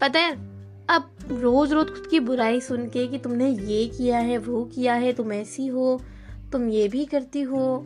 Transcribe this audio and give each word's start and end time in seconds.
पता 0.00 0.18
है, 0.18 0.32
अब 0.88 1.10
रोज 1.32 1.72
रोज 1.72 1.90
खुद 1.90 2.06
की 2.06 2.20
बुराई 2.20 2.60
सुन 2.60 2.86
के 2.88 3.06
कि 3.06 3.18
तुमने 3.18 3.48
ये 3.48 3.86
किया 3.86 4.18
है, 4.18 4.38
वो 4.38 4.64
किया 4.64 4.94
है, 4.94 5.12
तुम 5.12 5.32
ऐसी 5.32 5.66
हो, 5.66 6.00
तुम 6.52 6.68
ये 6.68 6.88
भी 6.88 7.04
करती 7.04 7.42
हो। 7.42 7.78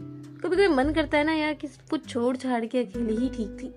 कभी 0.43 0.57
कभी 0.57 0.69
मन 0.69 0.93
करता 0.93 1.19
है 1.19 1.25
ना 1.25 1.33
यार 1.33 1.55
कि 1.55 1.69
कुछ 1.91 2.07
छोड़ 2.09 2.37
छाड़ 2.37 2.65
के 2.65 2.79
अकेले 2.79 3.13
ही 3.13 3.29
ठीक 3.29 3.57
थी। 3.63 3.75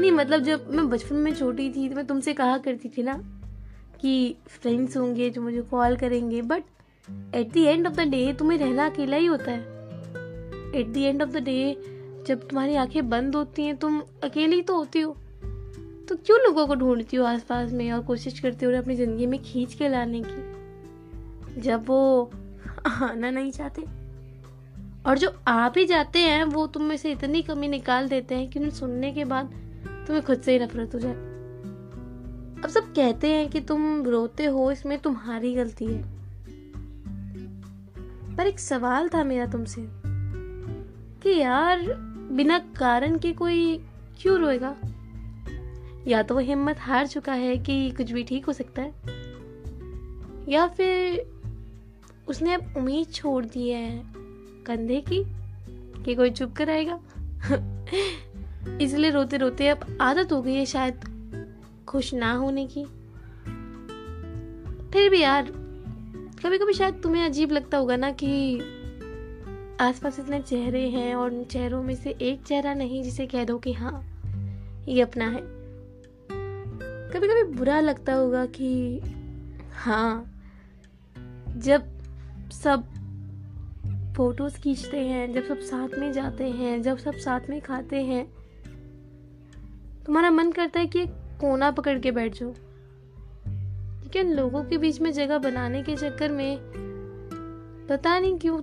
नहीं 0.00 0.10
मतलब 0.12 0.42
जब 0.42 0.70
मैं 0.70 0.88
बचपन 0.90 1.16
में 1.16 1.34
छोटी 1.34 1.70
थी 1.70 1.88
तो 1.88 1.96
मैं 1.96 2.06
तुमसे 2.06 2.32
कहा 2.34 2.58
करती 2.58 2.88
थी 2.88 3.02
ना 3.02 3.14
कि 4.00 4.36
फ्रेंड्स 4.48 4.96
होंगे 4.96 5.30
जो 5.30 5.42
मुझे 5.42 5.60
कॉल 5.60 5.96
करेंगे 5.96 6.42
but 6.42 6.62
at 7.34 7.52
the 7.52 7.56
end 7.56 7.86
of 7.86 7.94
the 7.94 8.00
day 8.00 8.32
तुम्हें 8.32 8.58
रहना 8.58 8.86
अकेला 8.86 9.16
ही 9.16 9.26
होता 9.26 9.50
है। 9.50 9.60
At 10.80 10.92
the 10.92 10.96
end 10.96 11.22
of 11.22 11.30
the 11.30 11.36
day 11.36 11.76
जब 12.26 12.48
तुम्हारी 12.48 12.74
आँखें 12.74 13.08
बंद 13.10 13.34
होती 13.36 13.62
हैं, 13.62 13.76
तुम 13.76 14.02
अकेली 14.24 14.60
तो 14.62 14.76
होती 14.76 15.00
हो। 15.00 15.16
तो 16.08 16.16
क्यों 16.16 16.40
लोगों 16.40 16.66
को 16.66 16.74
ढूंढती 16.74 17.16
हो 17.16 17.24
आसपास 17.24 17.72
में 17.72 17.92
और 17.92 18.00
कोशिश 18.00 18.40
करती 18.40 18.66
हो 18.66 18.72
अपनी 18.72 18.96
ज़िंदगी 18.96 19.26
में 19.26 19.42
खींच 19.42 19.74
के 19.74 19.88
लाने 19.88 20.22
की? 20.26 20.54
जब 21.60 21.86
वो 21.86 22.30
आना 22.86 23.30
नहीं 23.30 23.50
चाहते। 23.50 23.82
और 25.06 25.18
जो 25.18 25.38
आ 25.48 25.68
भी 25.68 25.86
जाते 25.86 26.18
हैं, 26.18 26.44
वो 26.44 26.66
तुम 26.66 26.82
में 26.82 26.96
से 26.96 27.12
इतनी 27.12 27.42
कमी 27.42 27.68
निकाल 27.68 28.08
देते 28.08 28.34
हैं 28.34 28.50
कि 28.50 28.58
उन्हें 28.58 28.72
सुनने 28.72 29.12
के 29.12 29.24
बाद 29.24 29.46
तुम्हें 30.06 30.26
खुद 30.26 30.40
से 30.40 30.52
ही 30.52 30.58
नफरत 30.58 30.94
हो 30.94 30.98
जाए। 30.98 31.14
अब 32.62 32.68
सब 32.68 32.94
कहते 32.94 33.28
हैं 33.30 33.50
कि 33.50 33.60
तुम 33.60 34.02
रोते 34.02 34.44
हो, 34.44 34.72
इसमें 34.72 34.98
तुम्हारी 34.98 35.54
गलती 35.54 35.84
है। 35.84 36.02
पर 38.36 38.46
एक 38.46 38.60
सवाल 38.60 39.08
था 39.08 39.24
मेरा 39.24 39.46
तुमसे 39.46 39.86
कि 41.22 41.40
यार, 41.40 41.82
बिना 42.32 42.58
कारण 42.58 43.18
के 43.18 43.32
कोई 43.32 43.84
क्यों 44.20 44.38
रोएगा? 44.38 44.76
या 46.08 46.22
तो 46.22 46.34
वो 46.34 46.40
हिम्मत 46.40 46.76
हार 46.78 47.06
चुका 47.06 47.32
है 47.32 47.56
कि 47.58 47.90
कुछ 47.90 48.10
भी 48.10 48.22
ठीक 48.24 48.46
हो 48.46 48.52
सकता 48.52 48.82
है, 48.82 48.92
या 50.48 50.66
फिर 50.66 51.26
उसने 52.28 52.54
अब 52.54 52.74
उम्मीद 52.76 53.12
छोड़ 53.12 53.44
दी 53.44 53.68
है 53.68 54.02
कंधे 54.66 55.00
की 55.00 55.24
कि 56.04 56.14
कोई 56.14 56.30
चुप 56.30 56.52
कर 56.52 56.70
आएगा। 56.70 57.00
इसलिए 58.80 59.10
रोते 59.10 59.36
रोते 59.36 59.68
अब 59.68 59.98
आदत 60.00 60.32
हो 60.32 60.42
गई 60.42 60.54
है 60.54 60.66
शायद 60.66 61.00
खुश 61.88 62.14
ना 62.14 62.32
होने 62.32 62.66
की। 62.66 62.84
फिर 64.92 65.10
भी 65.10 65.20
यार 65.20 65.52
कभी 66.44 66.58
कभी 66.58 66.72
शायद 66.72 67.00
तुम्हें 67.02 67.24
अजीब 67.24 67.52
लगता 67.52 67.78
होगा 67.78 67.96
ना 67.96 68.10
कि 68.10 68.58
आसपास 69.80 70.18
इतने 70.20 70.40
चेहरे 70.40 70.88
हैं 70.88 71.14
और 71.14 71.34
उन 71.34 71.44
चेहरों 71.44 71.82
में 71.82 71.94
से 71.94 72.10
एक 72.10 72.42
चेहरा 72.42 72.74
नहीं 72.74 73.02
जिसे 73.02 73.26
कह 73.26 73.44
दो 73.44 73.58
कि 73.58 73.72
हाँ 73.72 74.04
ये 74.88 75.00
अपना 75.00 75.28
है। 75.28 75.63
कभी 77.14 77.28
कभी 77.28 77.42
बुरा 77.42 77.80
लगता 77.80 78.14
होगा 78.14 78.46
कि 78.46 79.00
हाँ 79.72 80.42
जब 81.56 81.98
सब 82.50 82.84
फ़ोटोज़ 84.16 84.58
खींचते 84.58 85.00
हैं, 85.00 85.32
जब 85.32 85.44
सब 85.48 85.60
साथ 85.60 85.98
में 85.98 86.12
जाते 86.12 86.44
हैं, 86.44 86.82
जब 86.82 86.98
सब 86.98 87.12
साथ 87.12 87.40
में 87.50 87.60
खाते 87.60 88.02
हैं, 88.02 88.34
तुम्हारा 90.06 90.30
मन 90.30 90.52
करता 90.52 90.80
है 90.80 90.86
कि 90.86 91.02
एक 91.02 91.10
कोना 91.40 91.70
पकड़ 91.70 91.98
के 91.98 92.10
बैठ 92.10 92.34
जाओ। 92.34 92.54
लेकिन 94.02 94.32
लोगों 94.32 94.64
के 94.64 94.78
बीच 94.78 95.00
में 95.00 95.12
जगह 95.12 95.38
बनाने 95.38 95.82
के 95.82 95.96
चक्कर 95.96 96.32
में 96.32 96.58
पता 97.90 98.18
नहीं 98.18 98.38
क्यों 98.38 98.60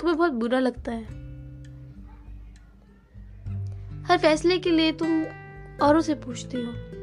तुम्हें 0.00 0.18
बहुत 0.18 0.32
बुरा 0.32 0.58
लगता 0.58 0.92
है। 0.92 1.04
हर 4.02 4.18
फैसले 4.18 4.58
के 4.58 4.70
लिए 4.70 4.92
तुम 4.92 5.24
औरों 5.82 6.00
से 6.00 6.14
पूछती 6.14 6.64
हो। 6.64 6.93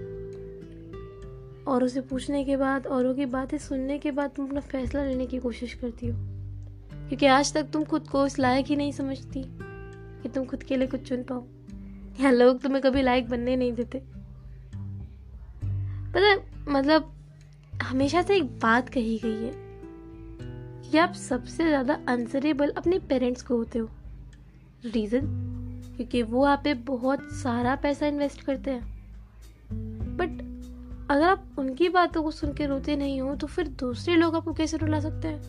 औरों 1.71 1.87
से 1.87 2.01
पूछने 2.01 2.43
के 2.45 2.57
बाद, 2.57 2.87
औरों 2.87 3.15
की 3.15 3.25
बातें 3.25 3.57
सुनने 3.57 3.97
के 3.99 4.11
बाद 4.11 4.31
तुम 4.35 4.47
अपना 4.47 4.59
फैसला 4.59 5.03
लेने 5.03 5.25
की 5.25 5.37
कोशिश 5.37 5.73
करती 5.73 6.07
हो। 6.07 6.17
क्योंकि 7.07 7.25
आज 7.25 7.53
तक 7.53 7.63
तुम 7.63 7.83
खुद 7.83 8.07
को 8.07 8.25
इस 8.25 8.39
लायक 8.39 8.65
ही 8.65 8.75
नहीं 8.75 8.91
समझती 8.91 9.43
कि 10.23 10.29
तुम 10.29 10.45
खुद 10.45 10.63
के 10.63 10.77
लिए 10.77 10.87
कुछ 10.87 11.09
चुन 11.09 11.23
पाओ। 11.23 11.43
या 12.23 12.31
लोग 12.31 12.61
तुम्हें 12.61 12.81
कभी 12.81 13.01
लायक 13.01 13.29
बनने 13.29 13.55
नहीं 13.55 13.73
देते। 13.73 14.01
पता 16.13 16.35
मतलब 16.71 17.13
हमेशा 17.81 18.21
से 18.21 18.35
एक 18.35 18.59
बात 18.59 18.89
कही 18.89 19.17
गई 19.17 19.43
है 19.43 19.51
कि 20.91 20.97
आप 20.97 21.13
सबसे 21.13 21.67
ज़्यादा 21.67 21.99
आंसरेबल 22.09 22.69
अपने 22.69 22.99
पेरेंट्स 22.99 23.41
को 23.41 23.57
होते 23.57 23.79
हो। 23.79 23.89
रीज़न 24.85 25.21
क्योंकि 25.97 26.21
वो 26.23 26.43
आप 26.45 26.61
पे 26.63 26.73
बहुत 26.73 27.19
सारा 27.31 27.75
पैसा 27.75 28.07
इन्वेस्ट 28.07 28.41
करते 28.41 28.71
हैं। 28.71 28.83
बट 30.17 30.50
अगर 31.11 31.29
आप 31.29 31.55
उनकी 31.59 31.89
बातों 31.89 32.23
को 32.23 32.31
सुन 32.31 32.53
के 32.53 32.65
रोते 32.65 32.95
नहीं 32.95 33.21
हो 33.21 33.35
तो 33.35 33.47
फिर 33.47 33.67
दूसरे 33.67 34.15
लोग 34.15 34.35
आपको 34.35 34.53
कैसे 34.53 34.77
रुला 34.77 34.99
सकते 34.99 35.27
हैं? 35.27 35.41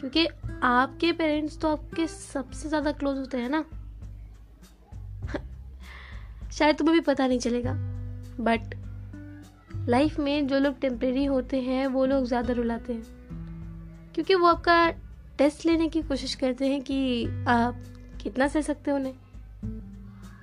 क्योंकि 0.00 0.26
आपके 0.62 1.12
पेरेंट्स 1.12 1.58
तो 1.58 1.68
आपके 1.68 2.06
सबसे 2.06 2.68
ज़्यादा 2.68 2.92
क्लोज 2.92 3.18
होते 3.18 3.38
हैं 3.38 3.48
ना? 3.48 3.64
शायद 6.52 6.76
तुम्हें 6.76 6.94
भी 6.94 7.00
पता 7.00 7.26
नहीं 7.26 7.38
चलेगा 7.38 7.72
बट 8.40 8.74
लाइफ 9.88 10.18
में 10.18 10.46
जो 10.46 10.58
लोग 10.58 10.78
टेम्प्रेरी 10.78 11.24
होते 11.24 11.60
हैं, 11.60 11.86
वो 11.86 12.06
लोग 12.06 12.24
ज़्यादा 12.24 12.52
रुलाते 12.52 12.92
हैं। 12.92 13.02
क्योंकि 14.14 14.34
वो 14.34 14.46
आपका 14.46 14.90
टेस्ट 15.38 15.66
लेने 15.66 15.88
की 15.88 16.02
कोशिश 16.02 16.34
करते 16.34 16.66
हैं 16.66 16.82
कि 16.82 17.24
आप 17.48 17.82
कितना 18.22 18.48
सह 18.48 18.60
सकते 18.60 18.90
हो 18.90 18.96
उन्हें। 18.96 19.14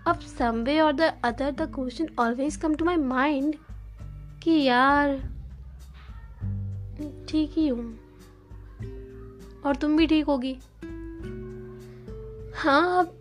अब 0.08 0.20
some 0.20 0.64
way 0.64 0.80
or 0.80 0.94
the 0.94 1.02
other 1.24 1.52
the 1.52 1.72
question 1.76 2.10
always 2.20 2.56
come 2.56 2.76
to 2.76 2.86
my 2.86 2.96
mind 2.96 3.56
कि 4.50 4.64
यार, 4.64 5.18
ठीक 7.30 7.52
ही 7.54 7.68
हूँ। 7.68 8.00
और 9.66 9.76
तुम 9.76 9.98
भी 9.98 10.08
ठीक 10.08 10.26
होगी। 10.26 10.58
हाँ 12.56 13.00
अब 13.00 13.14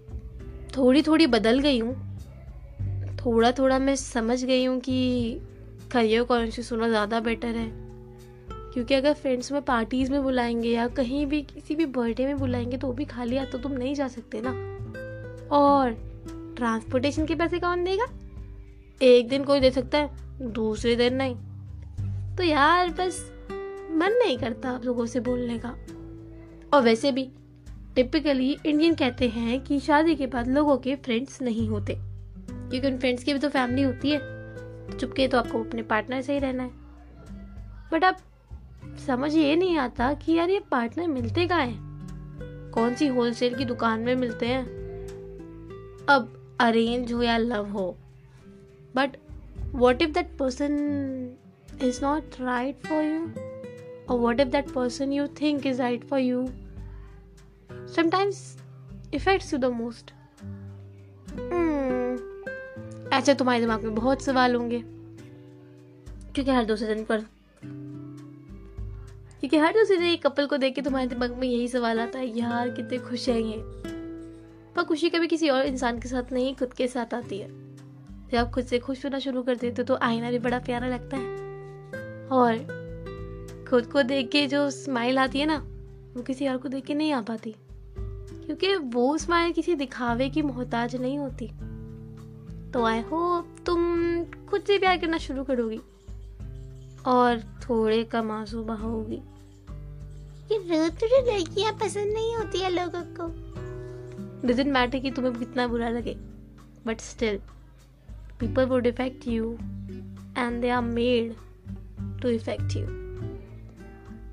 थोड़ी 0.76 1.02
थोड़ी 1.02 1.26
बदल 1.26 1.58
गई 1.58 1.78
हूँ। 1.78 1.94
थोड़ा 3.16 3.52
थोड़ा 3.52 3.78
मैं 3.78 3.96
समझ 3.96 4.44
गई 4.44 4.64
हूँ 4.64 4.80
कि 4.80 5.40
करियर 5.92 6.22
कॉन्शियस 6.22 6.72
होना 6.72 6.88
ज़्यादा 6.88 7.20
बेटर 7.20 7.48
है। 7.48 7.70
क्योंकि 8.72 8.94
अगर 8.94 9.12
फ्रेंड्स 9.12 9.52
में 9.52 9.62
पार्टीज़ 9.62 10.12
में 10.12 10.22
बुलाएँगे 10.22 10.68
या 10.68 10.88
कहीं 10.88 11.26
भी 11.26 11.42
किसी 11.42 11.74
भी 11.74 11.86
बर्थडे 11.86 12.26
में 12.26 12.38
बुलाएँगे 12.38 12.76
तो 12.76 12.86
वो 12.86 12.92
भी 12.92 13.04
खाली 13.04 13.36
हाथ 13.36 13.46
तो 13.46 13.58
तुम 13.58 13.72
नहीं 13.72 13.94
जा 13.94 14.08
सकते 14.08 14.40
ना। 14.44 14.50
और 15.56 15.92
ट्रांसपोर्टेशन 16.56 17.26
के 17.26 17.34
पैसे 17.34 17.58
कौन 17.58 17.84
देगा? 17.84 18.06
एक 19.02 19.28
दिन 19.28 19.44
कोई 19.44 19.60
दे 19.60 19.70
सकता 19.70 19.98
है। 19.98 20.27
दूसरे 20.42 20.96
दिन 20.96 21.14
नहीं। 21.14 21.36
तो 22.36 22.42
यार 22.42 22.88
बस 22.88 23.32
मन 23.90 24.12
नहीं 24.12 24.38
करता 24.38 24.70
आप 24.70 24.84
लोगों 24.84 25.06
से 25.06 25.20
बोलने 25.20 25.58
का। 25.58 25.70
और 26.74 26.82
वैसे 26.82 27.12
भी 27.12 27.32
टिपिकली 27.94 28.56
इंडियन 28.66 28.94
कहते 28.94 29.28
हैं 29.28 29.60
कि 29.60 29.80
शादी 29.80 30.14
के 30.14 30.26
बाद 30.26 30.48
लोगों 30.48 30.76
के 30.76 30.96
फ्रेंड्स 30.96 31.42
नहीं 31.42 31.68
होते। 31.68 31.94
क्योंकि 32.50 32.90
उन 32.90 32.98
फ्रेंड्स 32.98 33.24
की 33.24 33.32
भी 33.32 33.38
तो 33.38 33.48
फैमिली 33.48 33.82
होती 33.82 34.10
है। 34.10 34.18
तो 34.18 34.98
चुपके 34.98 35.28
तो 35.28 35.38
आपको 35.38 35.64
अपने 35.64 35.82
पार्टनर 35.82 36.20
से 36.20 36.32
ही 36.32 36.38
रहना 36.38 36.62
है। 36.62 36.70
बट 37.92 38.04
अब 38.04 38.16
समझ 39.06 39.34
ये 39.34 39.56
नहीं 39.56 39.78
आता 39.78 40.14
कि 40.14 40.32
यार 40.32 40.50
ये 40.50 40.60
पार्टनर 40.70 41.06
मिलते 41.06 41.46
कहाँ 41.46 41.66
हैं? 41.66 41.88
कौन 42.74 42.94
सी 42.94 43.06
होलसेल 43.06 43.54
की 43.54 43.64
दुकान 43.64 44.00
में 44.00 44.14
मिलते 44.14 44.46
हैं? 44.46 44.64
अब 46.08 46.56
अरेंज 46.60 47.12
हो 47.12 47.22
या 47.22 47.36
लव 47.38 47.68
हो। 47.68 47.98
But 48.96 49.16
what 49.72 50.02
if 50.02 50.10
that 50.10 50.36
person 50.38 50.74
is 51.82 52.02
not 52.02 52.22
right 52.40 52.86
for 52.86 53.04
you 53.04 53.30
or 54.08 54.14
what 54.14 54.36
if 54.36 54.46
that 54.46 54.66
person 54.66 55.06
you 55.06 55.28
think 55.28 55.58
is 55.62 55.76
right 55.80 56.02
for 56.02 56.18
you? 56.18 56.50
Sometimes 57.96 58.34
affects 59.12 59.46
you 59.46 59.58
the 59.58 59.80
most. 59.80 60.06
Hmm. 61.34 62.18
ऐसे 63.12 63.34
तुम्हारे 63.34 63.60
दिमाग 63.60 63.82
में 63.82 63.94
बहुत 63.94 64.22
सवाल 64.22 64.54
होंगे। 64.54 64.82
क्योंकि 66.34 66.50
हर 66.50 66.64
दूसरे 66.64 66.94
दिन 66.94 67.04
पर 67.04 67.20
क्योंकि 69.40 69.56
हर 69.56 69.72
दूसरे 69.72 69.96
दिन 69.96 70.06
एक 70.06 70.26
कपल 70.26 70.46
को 70.46 70.56
देख 70.56 70.74
के 70.74 70.82
तुम्हारे 70.82 71.06
दिमाग 71.06 71.36
में 71.36 71.48
यही 71.48 71.68
सवाल 71.68 72.00
आता 72.00 72.18
है, 72.18 72.38
यार, 72.38 72.70
कितने 72.70 72.98
खुश 72.98 73.28
हैं 73.28 73.40
ये? 73.40 73.56
पर 74.74 74.82
खुशी 74.82 75.10
कभी 75.10 75.26
किसी 75.26 75.48
और 75.48 75.62
इंसान 75.62 75.98
के 75.98 76.08
साथ 76.08 76.32
नहीं, 76.32 76.56
खुद 76.56 76.72
के 76.72 76.88
साथ 76.88 77.14
आती 77.14 77.38
है। 77.38 77.67
जब 78.32 78.38
आप 78.38 78.50
खुद 78.50 78.64
से 78.64 78.78
खुश 78.78 79.04
होना 79.04 79.18
शुरू 79.18 79.42
कर 79.42 79.56
देते 79.56 79.82
तो 79.82 79.96
आईना 79.96 80.30
भी 80.30 80.38
बड़ा 80.38 80.58
प्यारा 80.58 80.88
लगता 80.88 81.16
है। 81.16 81.26
और 82.28 82.56
खुद 83.70 83.86
को 83.86 84.02
देख 84.02 84.28
के 84.28 84.46
जो 84.46 84.70
स्माइल 84.70 85.18
आती 85.18 85.40
है 85.40 85.46
ना 85.46 85.56
वो 86.16 86.22
किसी 86.22 86.48
और 86.48 86.56
को 86.56 86.68
देख 86.68 86.84
के 86.84 86.94
नहीं 86.94 87.12
आ 87.12 87.20
पाती। 87.20 87.54
क्योंकि 88.46 88.74
वो 88.76 89.16
स्माइल 89.18 89.52
किसी 89.52 89.74
दिखावे 89.74 90.28
की 90.28 90.42
मोहताज 90.42 90.96
नहीं 90.96 91.18
होती। 91.18 91.50
तो 92.72 92.84
आई 92.84 93.00
होप 93.00 93.56
तुम 93.66 93.84
खुद 94.24 94.62
से 94.62 94.78
प्यार 94.78 94.96
करना 94.96 95.18
शुरू 95.18 95.44
करोगी। 95.44 95.80
और 97.06 97.40
थोड़े 97.62 98.02
कम 98.04 98.30
आँसू 98.30 98.62
बहाओगी 98.62 99.20
ये 100.52 100.58
लड़कियाँ 100.58 101.72
पसंद 101.72 102.12
नहीं 102.12 102.34
होती 102.36 102.58
है 102.58 102.70
लोगों 102.70 103.02
को। 103.10 103.26
डजेंट 104.48 104.72
मैटर 104.72 104.98
कि 104.98 105.10
तुम्हें 105.10 105.34
कितना 105.34 105.66
बुरा 105.66 105.88
लगे 105.88 106.14
but 106.86 107.00
still 107.00 107.40
people 108.40 108.64
would 108.64 108.86
affect 108.86 109.26
you 109.28 109.52
and 110.38 110.60
they 110.60 110.68
are 110.68 110.82
made 110.82 111.34
to 112.22 112.28
affect 112.28 112.76
you 112.76 112.86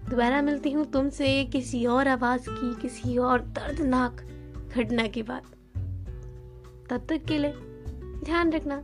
दोबारा 0.09 0.41
मिलती 0.41 0.71
हूँ 0.71 0.85
तुमसे 0.91 1.43
किसी 1.45 1.85
और 1.85 2.07
आवाज़ 2.07 2.49
की, 2.49 2.81
किसी 2.81 3.17
और 3.17 3.41
दर्दनाक 3.41 4.21
घटना 4.75 5.07
की 5.07 5.23
बात 5.23 5.43
तब 6.89 7.05
तक 7.09 7.25
के 7.25 7.37
लिए 7.37 7.53
ध्यान 8.25 8.51
रखना। 8.51 8.83